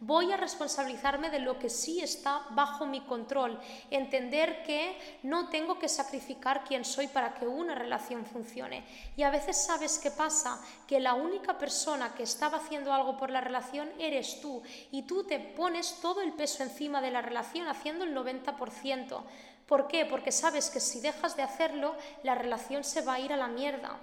voy 0.00 0.32
a 0.32 0.36
responsabilizarme 0.36 1.30
de 1.30 1.38
lo 1.38 1.58
que 1.58 1.70
sí 1.70 2.00
está 2.00 2.46
bajo 2.50 2.84
mi 2.86 3.00
control, 3.02 3.58
entender 3.90 4.62
que 4.64 5.18
no 5.22 5.48
tengo 5.48 5.78
que 5.78 5.88
sacrificar 5.88 6.64
quién 6.64 6.84
soy 6.84 7.06
para 7.06 7.34
que 7.34 7.46
una 7.46 7.74
relación 7.74 8.26
funcione. 8.26 8.84
Y 9.16 9.22
a 9.22 9.30
veces 9.30 9.64
sabes 9.64 9.98
qué 9.98 10.10
pasa, 10.10 10.60
que 10.86 11.00
la 11.00 11.14
única 11.14 11.56
persona 11.56 12.14
que 12.14 12.24
estaba 12.24 12.58
haciendo 12.58 12.92
algo 12.92 13.16
por 13.16 13.30
la 13.30 13.40
relación 13.40 13.88
eres 13.98 14.40
tú 14.40 14.62
y 14.90 15.02
tú 15.02 15.24
te 15.24 15.38
pones 15.38 15.98
todo 16.02 16.20
el 16.20 16.32
peso 16.32 16.62
encima 16.62 17.00
de 17.00 17.10
la 17.10 17.22
relación 17.22 17.68
haciendo 17.68 18.04
el 18.04 18.14
90%. 18.14 19.22
¿Por 19.66 19.88
qué? 19.88 20.04
Porque 20.04 20.32
sabes 20.32 20.70
que 20.70 20.80
si 20.80 21.00
dejas 21.00 21.36
de 21.36 21.42
hacerlo, 21.42 21.96
la 22.22 22.34
relación 22.34 22.84
se 22.84 23.02
va 23.02 23.14
a 23.14 23.20
ir 23.20 23.32
a 23.32 23.36
la 23.36 23.48
mierda, 23.48 23.98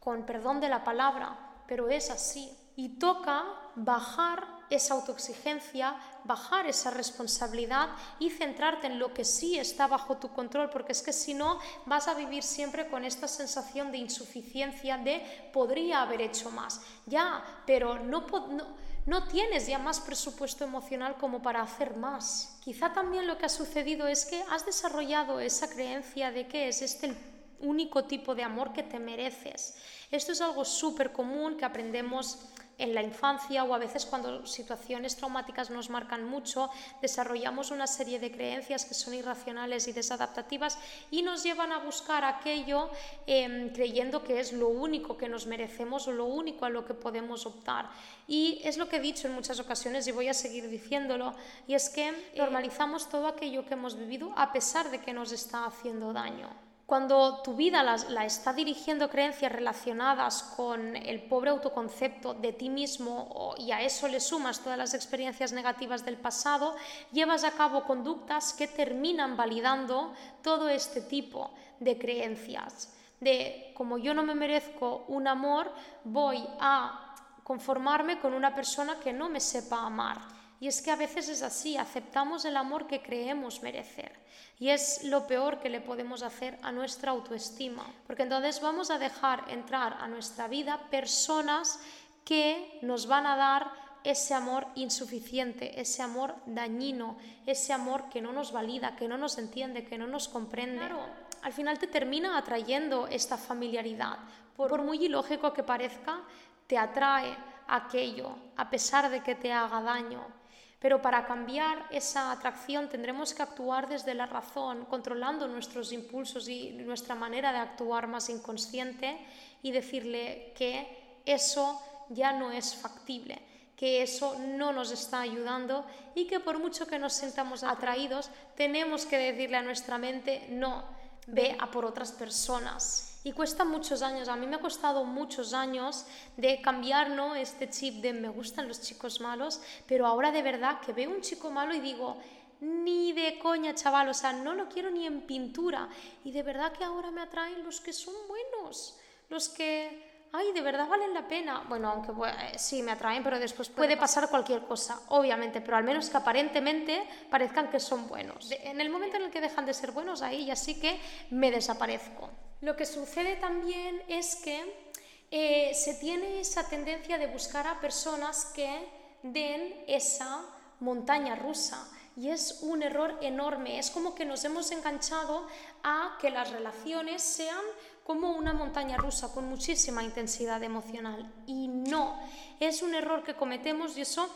con 0.00 0.24
perdón 0.24 0.60
de 0.60 0.68
la 0.68 0.84
palabra, 0.84 1.38
pero 1.66 1.88
es 1.88 2.10
así. 2.10 2.50
Y 2.76 2.98
toca 2.98 3.44
bajar 3.74 4.58
esa 4.70 4.94
autoexigencia, 4.94 5.96
bajar 6.24 6.66
esa 6.66 6.90
responsabilidad 6.90 7.88
y 8.18 8.30
centrarte 8.30 8.86
en 8.86 8.98
lo 8.98 9.14
que 9.14 9.24
sí 9.24 9.58
está 9.58 9.86
bajo 9.86 10.18
tu 10.18 10.28
control, 10.32 10.70
porque 10.70 10.92
es 10.92 11.02
que 11.02 11.12
si 11.12 11.34
no 11.34 11.58
vas 11.86 12.08
a 12.08 12.14
vivir 12.14 12.42
siempre 12.42 12.88
con 12.88 13.04
esta 13.04 13.28
sensación 13.28 13.90
de 13.90 13.98
insuficiencia, 13.98 14.98
de 14.98 15.50
podría 15.52 16.02
haber 16.02 16.20
hecho 16.20 16.50
más. 16.50 16.82
Ya, 17.06 17.42
pero 17.66 17.98
no, 17.98 18.26
no, 18.48 18.66
no 19.08 19.26
tienes 19.26 19.66
ya 19.66 19.78
más 19.78 20.00
presupuesto 20.00 20.64
emocional 20.64 21.16
como 21.16 21.40
para 21.40 21.62
hacer 21.62 21.96
más. 21.96 22.58
Quizá 22.62 22.92
también 22.92 23.26
lo 23.26 23.38
que 23.38 23.46
ha 23.46 23.48
sucedido 23.48 24.06
es 24.06 24.26
que 24.26 24.44
has 24.50 24.66
desarrollado 24.66 25.40
esa 25.40 25.70
creencia 25.70 26.30
de 26.30 26.46
que 26.46 26.68
es 26.68 26.82
este 26.82 27.06
el 27.06 27.16
único 27.60 28.04
tipo 28.04 28.34
de 28.34 28.42
amor 28.42 28.74
que 28.74 28.82
te 28.82 28.98
mereces. 28.98 29.78
Esto 30.10 30.32
es 30.32 30.42
algo 30.42 30.62
súper 30.66 31.10
común 31.10 31.56
que 31.56 31.64
aprendemos 31.64 32.38
en 32.78 32.94
la 32.94 33.02
infancia 33.02 33.64
o 33.64 33.74
a 33.74 33.78
veces 33.78 34.06
cuando 34.06 34.46
situaciones 34.46 35.16
traumáticas 35.16 35.70
nos 35.70 35.90
marcan 35.90 36.24
mucho, 36.24 36.70
desarrollamos 37.02 37.70
una 37.70 37.86
serie 37.86 38.18
de 38.18 38.30
creencias 38.30 38.84
que 38.84 38.94
son 38.94 39.14
irracionales 39.14 39.88
y 39.88 39.92
desadaptativas 39.92 40.78
y 41.10 41.22
nos 41.22 41.42
llevan 41.42 41.72
a 41.72 41.78
buscar 41.78 42.24
aquello 42.24 42.90
em, 43.26 43.70
creyendo 43.72 44.22
que 44.22 44.40
es 44.40 44.52
lo 44.52 44.68
único 44.68 45.16
que 45.16 45.28
nos 45.28 45.46
merecemos 45.46 46.06
o 46.06 46.12
lo 46.12 46.26
único 46.26 46.64
a 46.64 46.70
lo 46.70 46.84
que 46.84 46.94
podemos 46.94 47.44
optar. 47.46 47.90
Y 48.26 48.60
es 48.64 48.76
lo 48.76 48.88
que 48.88 48.96
he 48.96 49.00
dicho 49.00 49.26
en 49.26 49.34
muchas 49.34 49.58
ocasiones 49.58 50.06
y 50.06 50.12
voy 50.12 50.28
a 50.28 50.34
seguir 50.34 50.68
diciéndolo, 50.68 51.34
y 51.66 51.74
es 51.74 51.88
que 51.88 52.12
normalizamos 52.36 53.08
todo 53.08 53.26
aquello 53.26 53.66
que 53.66 53.74
hemos 53.74 53.96
vivido 53.96 54.32
a 54.36 54.52
pesar 54.52 54.90
de 54.90 55.00
que 55.00 55.12
nos 55.12 55.32
está 55.32 55.64
haciendo 55.64 56.12
daño. 56.12 56.67
Cuando 56.88 57.42
tu 57.42 57.52
vida 57.52 57.82
la, 57.82 58.24
está 58.24 58.54
dirigiendo 58.54 59.10
creencias 59.10 59.52
relacionadas 59.52 60.42
con 60.56 60.96
el 60.96 61.20
pobre 61.24 61.50
autoconcepto 61.50 62.32
de 62.32 62.54
ti 62.54 62.70
mismo 62.70 63.54
y 63.58 63.72
a 63.72 63.82
eso 63.82 64.08
le 64.08 64.20
sumas 64.20 64.60
todas 64.60 64.78
las 64.78 64.94
experiencias 64.94 65.52
negativas 65.52 66.06
del 66.06 66.16
pasado, 66.16 66.76
llevas 67.12 67.44
a 67.44 67.50
cabo 67.50 67.84
conductas 67.84 68.54
que 68.54 68.68
terminan 68.68 69.36
validando 69.36 70.14
todo 70.42 70.70
este 70.70 71.02
tipo 71.02 71.50
de 71.78 71.98
creencias. 71.98 72.96
De 73.20 73.70
como 73.74 73.98
yo 73.98 74.14
no 74.14 74.22
me 74.22 74.34
merezco 74.34 75.04
un 75.08 75.28
amor, 75.28 75.70
voy 76.04 76.42
a 76.58 77.14
conformarme 77.44 78.18
con 78.18 78.32
una 78.32 78.54
persona 78.54 78.98
que 78.98 79.12
no 79.12 79.28
me 79.28 79.40
sepa 79.40 79.84
amar. 79.84 80.37
Y 80.60 80.66
es 80.66 80.82
que 80.82 80.90
a 80.90 80.96
veces 80.96 81.28
es 81.28 81.42
así, 81.42 81.76
aceptamos 81.76 82.44
el 82.44 82.56
amor 82.56 82.86
que 82.86 83.00
creemos 83.00 83.62
merecer. 83.62 84.12
Y 84.58 84.70
es 84.70 85.04
lo 85.04 85.26
peor 85.26 85.60
que 85.60 85.68
le 85.68 85.80
podemos 85.80 86.22
hacer 86.22 86.58
a 86.62 86.72
nuestra 86.72 87.12
autoestima, 87.12 87.86
porque 88.06 88.24
entonces 88.24 88.60
vamos 88.60 88.90
a 88.90 88.98
dejar 88.98 89.44
entrar 89.50 89.96
a 90.00 90.08
nuestra 90.08 90.48
vida 90.48 90.80
personas 90.90 91.78
que 92.24 92.78
nos 92.82 93.06
van 93.06 93.26
a 93.26 93.36
dar 93.36 93.70
ese 94.02 94.34
amor 94.34 94.66
insuficiente, 94.74 95.80
ese 95.80 96.02
amor 96.02 96.34
dañino, 96.46 97.18
ese 97.46 97.72
amor 97.72 98.08
que 98.08 98.20
no 98.20 98.32
nos 98.32 98.52
valida, 98.52 98.96
que 98.96 99.08
no 99.08 99.16
nos 99.16 99.38
entiende, 99.38 99.84
que 99.84 99.98
no 99.98 100.06
nos 100.06 100.28
comprende. 100.28 100.78
Claro, 100.78 101.06
al 101.42 101.52
final 101.52 101.78
te 101.78 101.86
termina 101.86 102.36
atrayendo 102.36 103.06
esta 103.06 103.36
familiaridad. 103.36 104.18
Por, 104.56 104.70
por 104.70 104.82
muy 104.82 105.04
ilógico 105.04 105.52
que 105.52 105.62
parezca, 105.62 106.20
te 106.66 106.76
atrae 106.76 107.36
aquello, 107.68 108.34
a 108.56 108.68
pesar 108.68 109.08
de 109.10 109.22
que 109.22 109.34
te 109.34 109.52
haga 109.52 109.80
daño. 109.80 110.37
Pero 110.78 111.02
para 111.02 111.26
cambiar 111.26 111.86
esa 111.90 112.30
atracción 112.30 112.88
tendremos 112.88 113.34
que 113.34 113.42
actuar 113.42 113.88
desde 113.88 114.14
la 114.14 114.26
razón, 114.26 114.84
controlando 114.84 115.48
nuestros 115.48 115.92
impulsos 115.92 116.48
y 116.48 116.70
nuestra 116.70 117.14
manera 117.14 117.52
de 117.52 117.58
actuar 117.58 118.06
más 118.06 118.30
inconsciente 118.30 119.18
y 119.62 119.72
decirle 119.72 120.52
que 120.56 121.18
eso 121.26 121.82
ya 122.10 122.32
no 122.32 122.52
es 122.52 122.76
factible, 122.76 123.40
que 123.76 124.02
eso 124.02 124.38
no 124.38 124.72
nos 124.72 124.92
está 124.92 125.20
ayudando 125.20 125.84
y 126.14 126.26
que 126.26 126.40
por 126.40 126.58
mucho 126.58 126.86
que 126.86 126.98
nos 126.98 127.12
sintamos 127.12 127.64
atraídos, 127.64 128.30
tenemos 128.56 129.04
que 129.04 129.18
decirle 129.18 129.56
a 129.56 129.62
nuestra 129.62 129.98
mente, 129.98 130.46
no, 130.50 130.84
ve 131.28 131.56
a 131.58 131.70
por 131.70 131.84
otras 131.84 132.12
personas 132.12 133.08
y 133.24 133.32
cuesta 133.32 133.64
muchos 133.64 134.00
años, 134.02 134.28
a 134.28 134.36
mí 134.36 134.46
me 134.46 134.56
ha 134.56 134.60
costado 134.60 135.04
muchos 135.04 135.52
años 135.52 136.06
de 136.36 136.62
cambiar 136.62 137.10
¿no? 137.10 137.34
este 137.34 137.68
chip 137.68 137.96
de 137.96 138.12
me 138.12 138.28
gustan 138.28 138.68
los 138.68 138.80
chicos 138.80 139.20
malos, 139.20 139.60
pero 139.86 140.06
ahora 140.06 140.30
de 140.30 140.42
verdad 140.42 140.80
que 140.80 140.92
veo 140.92 141.10
un 141.10 141.20
chico 141.20 141.50
malo 141.50 141.74
y 141.74 141.80
digo, 141.80 142.16
ni 142.60 143.12
de 143.12 143.38
coña, 143.38 143.74
chaval, 143.74 144.08
o 144.08 144.14
sea, 144.14 144.32
no 144.32 144.54
lo 144.54 144.68
quiero 144.68 144.90
ni 144.90 145.06
en 145.06 145.26
pintura. 145.26 145.88
Y 146.24 146.32
de 146.32 146.42
verdad 146.42 146.72
que 146.72 146.84
ahora 146.84 147.10
me 147.10 147.20
atraen 147.20 147.62
los 147.64 147.80
que 147.80 147.92
son 147.92 148.14
buenos, 148.26 148.96
los 149.28 149.48
que, 149.48 150.07
ay, 150.32 150.52
de 150.52 150.60
verdad 150.60 150.88
valen 150.88 151.14
la 151.14 151.26
pena. 151.26 151.64
Bueno, 151.68 151.90
aunque 151.90 152.12
eh, 152.12 152.58
sí 152.58 152.82
me 152.82 152.92
atraen, 152.92 153.22
pero 153.22 153.38
después 153.38 153.68
puede 153.68 153.96
pasar 153.96 154.28
cualquier 154.28 154.62
cosa, 154.62 155.00
obviamente, 155.08 155.60
pero 155.60 155.76
al 155.76 155.84
menos 155.84 156.10
que 156.10 156.16
aparentemente 156.16 157.06
parezcan 157.30 157.70
que 157.70 157.80
son 157.80 158.08
buenos. 158.08 158.50
En 158.50 158.80
el 158.80 158.90
momento 158.90 159.16
en 159.16 159.24
el 159.24 159.30
que 159.30 159.40
dejan 159.40 159.66
de 159.66 159.74
ser 159.74 159.92
buenos, 159.92 160.22
ahí 160.22 160.46
ya 160.46 160.56
sí 160.56 160.80
que 160.80 161.00
me 161.30 161.50
desaparezco. 161.50 162.30
Lo 162.60 162.76
que 162.76 162.86
sucede 162.86 163.36
también 163.36 164.02
es 164.08 164.36
que 164.36 164.90
eh, 165.30 165.72
se 165.74 165.94
tiene 165.94 166.40
esa 166.40 166.68
tendencia 166.68 167.18
de 167.18 167.26
buscar 167.26 167.66
a 167.66 167.80
personas 167.80 168.46
que 168.54 168.88
den 169.22 169.84
esa 169.86 170.44
montaña 170.80 171.34
rusa 171.34 171.86
y 172.16 172.30
es 172.30 172.58
un 172.62 172.82
error 172.82 173.16
enorme. 173.20 173.78
Es 173.78 173.90
como 173.90 174.14
que 174.14 174.24
nos 174.24 174.44
hemos 174.44 174.72
enganchado 174.72 175.46
a 175.84 176.18
que 176.20 176.30
las 176.30 176.50
relaciones 176.50 177.22
sean 177.22 177.62
como 178.08 178.32
una 178.32 178.54
montaña 178.54 178.96
rusa 178.96 179.30
con 179.34 179.50
muchísima 179.50 180.02
intensidad 180.02 180.62
emocional. 180.62 181.30
Y 181.46 181.68
no, 181.68 182.18
es 182.58 182.80
un 182.80 182.94
error 182.94 183.22
que 183.22 183.34
cometemos 183.34 183.98
y 183.98 184.00
eso 184.00 184.30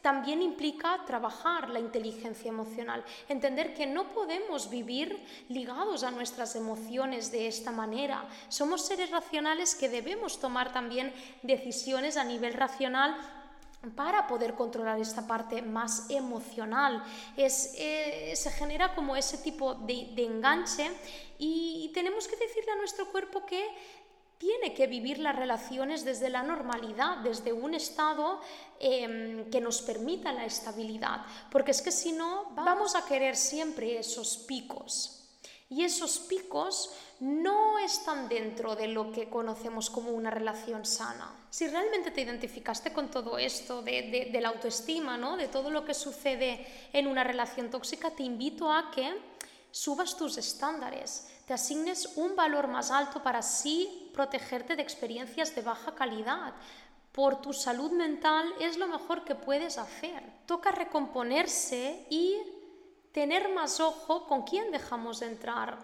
también 0.00 0.42
implica 0.42 1.02
trabajar 1.04 1.68
la 1.70 1.80
inteligencia 1.80 2.48
emocional, 2.48 3.04
entender 3.28 3.74
que 3.74 3.84
no 3.84 4.12
podemos 4.12 4.70
vivir 4.70 5.20
ligados 5.48 6.04
a 6.04 6.12
nuestras 6.12 6.54
emociones 6.54 7.32
de 7.32 7.48
esta 7.48 7.72
manera. 7.72 8.28
Somos 8.48 8.86
seres 8.86 9.10
racionales 9.10 9.74
que 9.74 9.88
debemos 9.88 10.38
tomar 10.38 10.72
también 10.72 11.12
decisiones 11.42 12.16
a 12.16 12.22
nivel 12.22 12.54
racional 12.54 13.16
para 13.94 14.26
poder 14.26 14.54
controlar 14.54 14.98
esta 14.98 15.26
parte 15.26 15.62
más 15.62 16.10
emocional. 16.10 17.02
Es, 17.36 17.74
eh, 17.76 18.32
se 18.34 18.50
genera 18.50 18.94
como 18.94 19.16
ese 19.16 19.38
tipo 19.38 19.74
de, 19.74 20.12
enganche 20.16 20.90
y, 21.38 21.90
tenemos 21.94 22.26
que 22.28 22.36
decirle 22.36 22.72
a 22.72 22.76
nuestro 22.76 23.10
cuerpo 23.10 23.46
que 23.46 23.64
tiene 24.38 24.74
que 24.74 24.86
vivir 24.86 25.18
las 25.18 25.34
relaciones 25.34 26.04
desde 26.04 26.28
la 26.28 26.42
normalidad, 26.42 27.18
desde 27.18 27.52
un 27.52 27.72
estado 27.72 28.40
em, 28.80 29.48
que 29.50 29.60
nos 29.60 29.80
permita 29.80 30.32
la 30.32 30.44
estabilidad, 30.44 31.24
porque 31.50 31.70
es 31.70 31.80
que 31.80 31.90
si 31.90 32.12
no 32.12 32.50
vamos 32.54 32.94
a 32.94 33.06
querer 33.06 33.34
siempre 33.34 33.98
esos 33.98 34.36
picos. 34.36 35.15
Y 35.68 35.82
esos 35.82 36.20
picos 36.20 36.92
no 37.18 37.78
están 37.78 38.28
dentro 38.28 38.76
de 38.76 38.86
lo 38.86 39.10
que 39.10 39.28
conocemos 39.28 39.90
como 39.90 40.10
una 40.10 40.30
relación 40.30 40.84
sana. 40.86 41.34
Si 41.50 41.66
realmente 41.66 42.12
te 42.12 42.20
identificaste 42.20 42.92
con 42.92 43.10
todo 43.10 43.36
esto, 43.36 43.82
de, 43.82 44.30
la 44.40 44.48
autoestima, 44.48 45.18
¿no? 45.18 45.36
de 45.36 45.48
todo 45.48 45.70
lo 45.70 45.84
que 45.84 45.94
sucede 45.94 46.66
en 46.92 47.08
una 47.08 47.24
relación 47.24 47.70
tóxica, 47.70 48.10
te 48.10 48.22
invito 48.22 48.70
a 48.70 48.92
que 48.92 49.12
subas 49.72 50.16
tus 50.16 50.38
estándares, 50.38 51.28
te 51.46 51.54
asignes 51.54 52.16
un 52.16 52.36
valor 52.36 52.68
más 52.68 52.90
alto 52.90 53.22
para 53.22 53.40
así 53.40 54.10
protegerte 54.14 54.76
de 54.76 54.82
experiencias 54.82 55.54
de 55.54 55.62
baja 55.62 55.94
calidad. 55.94 56.54
Por 57.10 57.40
tu 57.40 57.52
salud 57.52 57.90
mental 57.90 58.52
es 58.60 58.76
lo 58.76 58.86
mejor 58.86 59.24
que 59.24 59.34
puedes 59.34 59.78
hacer. 59.78 60.22
Toca 60.46 60.70
recomponerse 60.70 62.06
y 62.10 62.36
tener 63.16 63.48
más 63.48 63.80
ojo 63.80 64.26
con 64.26 64.42
quién 64.42 64.70
dejamos 64.70 65.20
de 65.20 65.28
entrar 65.28 65.78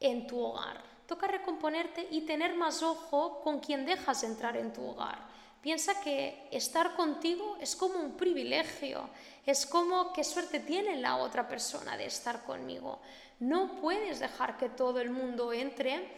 en 0.00 0.26
tu 0.26 0.40
hogar. 0.40 0.82
Toca 1.06 1.26
recomponerte 1.26 2.08
y 2.10 2.22
tener 2.22 2.54
más 2.54 2.82
ojo 2.82 3.42
con 3.42 3.60
quien 3.60 3.84
dejas 3.84 4.24
entrar 4.24 4.56
en 4.56 4.72
tu 4.72 4.82
hogar. 4.82 5.18
Piensa 5.60 6.00
que 6.00 6.48
estar 6.50 6.96
contigo 6.96 7.58
es 7.60 7.76
como 7.76 7.98
un 7.98 8.12
privilegio, 8.12 9.10
es 9.44 9.66
como 9.66 10.10
qué 10.14 10.24
suerte 10.24 10.58
tiene 10.58 10.96
la 10.96 11.16
otra 11.16 11.46
persona 11.46 11.98
de 11.98 12.06
estar 12.06 12.44
conmigo. 12.44 12.98
No 13.40 13.78
puedes 13.82 14.20
dejar 14.20 14.56
que 14.56 14.70
todo 14.70 15.00
el 15.00 15.10
mundo 15.10 15.52
entre 15.52 16.08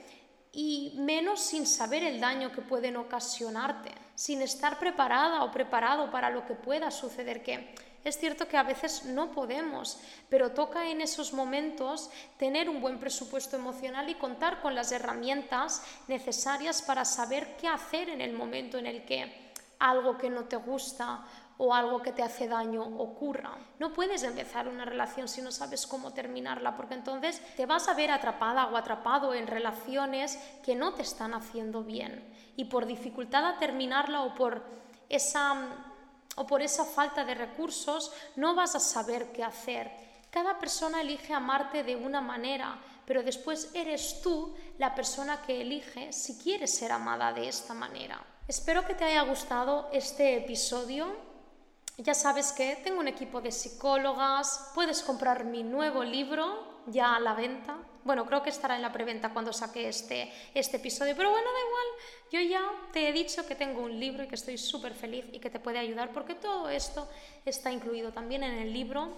y 0.53 0.95
menos 0.99 1.41
sin 1.41 1.67
saber 1.67 2.05
el 2.05 2.21
daño 2.21 2.53
que 2.53 2.63
pueden 2.63 2.97
ocasionarte, 2.99 3.91
sin 4.15 4.43
estar 4.43 4.79
preparada 4.79 5.43
o 5.43 5.51
preparado 5.51 6.09
para 6.13 6.31
lo 6.31 6.47
que 6.47 6.55
pueda 6.55 6.93
suceder, 6.93 7.43
que 7.43 7.75
es 8.09 8.19
cierto 8.19 8.47
que 8.47 8.57
a 8.57 8.63
veces 8.63 9.05
no 9.05 9.33
podemos, 9.33 9.99
pero 10.29 10.53
toca 10.53 10.89
en 10.89 11.01
esos 11.01 11.33
momentos 11.33 12.09
tener 12.39 12.69
un 12.69 12.81
buen 12.81 13.01
presupuesto 13.01 13.57
emocional 13.57 14.09
y 14.09 14.15
contar 14.15 14.63
con 14.63 14.77
las 14.77 14.93
herramientas 14.93 15.83
necesarias 16.07 16.83
para 16.83 17.05
saber 17.05 17.57
qué 17.57 17.67
hacer 17.67 18.09
en 18.09 18.21
el 18.21 18.33
momento 18.33 18.79
en 18.79 18.87
el 18.87 19.05
que 19.05 19.53
algo 19.81 20.17
que 20.17 20.31
no 20.31 20.45
te 20.45 20.55
gusta 20.55 21.25
o 21.59 21.75
algo 21.75 22.01
que 22.01 22.13
te 22.13 22.23
hace 22.23 22.47
daño 22.47 22.85
ocurra. 22.85 23.57
No 23.81 23.93
puedes 23.93 24.23
empezar 24.23 24.69
una 24.69 24.85
relación 24.85 25.27
si 25.27 25.43
no 25.43 25.51
sabes 25.51 25.87
cómo 25.89 26.13
terminarla, 26.13 26.77
porque 26.77 26.95
entonces 26.95 27.43
te 27.57 27.67
vas 27.67 27.89
a 27.89 27.95
ver 27.95 28.13
atrapada 28.13 28.67
o 28.67 28.77
atrapado 28.77 29.35
en 29.35 29.49
relaciones 29.49 30.39
que 30.63 30.77
no 30.77 30.95
te 30.95 31.03
están 31.03 31.35
haciendo 31.35 31.83
bien. 31.83 32.25
Y 32.55 32.67
por 32.67 32.87
dificultad 32.87 33.45
a 33.47 33.59
terminarla 33.59 34.23
o 34.23 34.35
por 34.37 34.63
esa 35.09 35.86
o 36.35 36.47
por 36.47 36.63
esa 36.63 36.85
falta 36.85 37.25
de 37.25 37.35
recursos 37.35 38.13
no 38.37 38.55
vas 38.55 38.75
a 38.75 38.81
saber 38.81 39.33
qué 39.33 39.45
hacer. 39.45 39.91
Cada 40.31 40.59
persona 40.59 41.01
elige 41.01 41.33
amarte 41.33 41.83
de 41.83 41.97
una 41.97 42.21
manera, 42.21 42.79
pero 43.07 43.23
después 43.23 43.71
eres 43.73 44.21
tú 44.23 44.55
la 44.79 44.95
persona 44.95 45.41
que 45.43 45.63
elige 45.63 46.13
si 46.13 46.37
quieres 46.39 46.75
ser 46.75 46.93
amada 46.93 47.33
de 47.33 47.49
esta 47.49 47.73
manera. 47.73 48.23
Espero 48.49 48.85
que 48.87 48.95
te 48.95 49.05
haya 49.05 49.23
gustado 49.23 49.89
este 49.93 50.37
episodio. 50.37 51.17
Ya 51.99 52.15
sabes 52.15 52.53
que 52.53 52.77
tengo 52.85 53.01
un 53.01 53.09
equipo 53.09 53.41
de 53.41 53.51
psicólogas, 53.51 54.71
puedes 54.75 55.03
comprar 55.03 55.45
mi 55.45 55.63
nuevo 55.63 56.05
libro 56.05 56.83
ya 56.87 57.17
a 57.17 57.21
la 57.21 57.33
venta. 57.33 57.79
Bueno, 58.07 58.25
creo 58.25 58.41
que 58.41 58.51
estará 58.51 58.77
en 58.77 58.83
la 58.83 58.93
preventa 58.93 59.31
cuando 59.31 59.53
saque 59.53 59.89
este, 59.89 60.33
este 60.55 60.77
episodio, 60.77 61.17
pero 61.17 61.29
bueno, 61.29 61.49
da 61.51 61.59
igual. 61.59 61.87
Yo 62.31 62.41
ya 62.41 62.93
te 62.93 63.09
he 63.09 63.13
dicho 63.13 63.45
que 63.49 63.57
tengo 63.57 63.83
un 63.83 63.99
libro 63.99 64.23
y 64.23 64.29
que 64.29 64.37
estoy 64.37 64.59
súper 64.59 64.95
feliz 64.95 65.25
y 65.33 65.41
que 65.41 65.51
te 65.51 65.59
puede 65.59 65.81
ayudar 65.81 66.13
porque 66.13 66.37
todo 66.37 66.69
esto 66.69 67.09
está 67.45 67.73
incluido 67.73 68.13
también 68.13 68.45
en 68.45 68.59
el 68.59 68.73
libro 68.73 69.09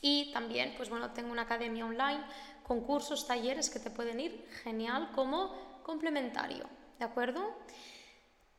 y 0.00 0.32
también, 0.32 0.72
pues 0.74 0.88
bueno, 0.88 1.10
tengo 1.10 1.30
una 1.32 1.42
academia 1.42 1.84
online 1.84 2.24
con 2.66 2.80
cursos, 2.80 3.26
talleres 3.26 3.68
que 3.68 3.78
te 3.78 3.90
pueden 3.90 4.18
ir 4.18 4.48
genial 4.62 5.10
como 5.14 5.82
complementario, 5.82 6.66
¿de 6.98 7.04
acuerdo? 7.04 7.54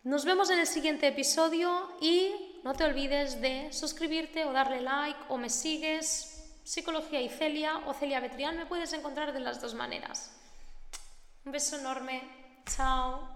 Nos 0.04 0.26
vemos 0.26 0.52
en 0.52 0.60
el 0.60 0.68
siguiente 0.68 1.08
episodio 1.08 1.90
y 2.02 2.60
no 2.64 2.74
te 2.74 2.84
olvides 2.84 3.42
de 3.42 3.74
suscribirte 3.74 4.46
o 4.46 4.54
darle 4.54 4.82
like 4.82 5.20
o 5.30 5.38
me 5.40 5.50
sigues 5.50 6.35
Psicología 6.66 7.22
y 7.22 7.30
Celia 7.30 7.78
o 7.86 7.94
Celia 7.94 8.20
Betrián 8.20 8.58
me 8.58 8.66
puedes 8.66 8.92
encontrar 8.92 9.34
de 9.34 9.40
las 9.40 9.62
dos 9.62 9.76
maneras. 9.76 10.32
Un 11.46 11.52
beso 11.52 11.78
enorme. 11.78 12.24
Chao. 12.66 13.35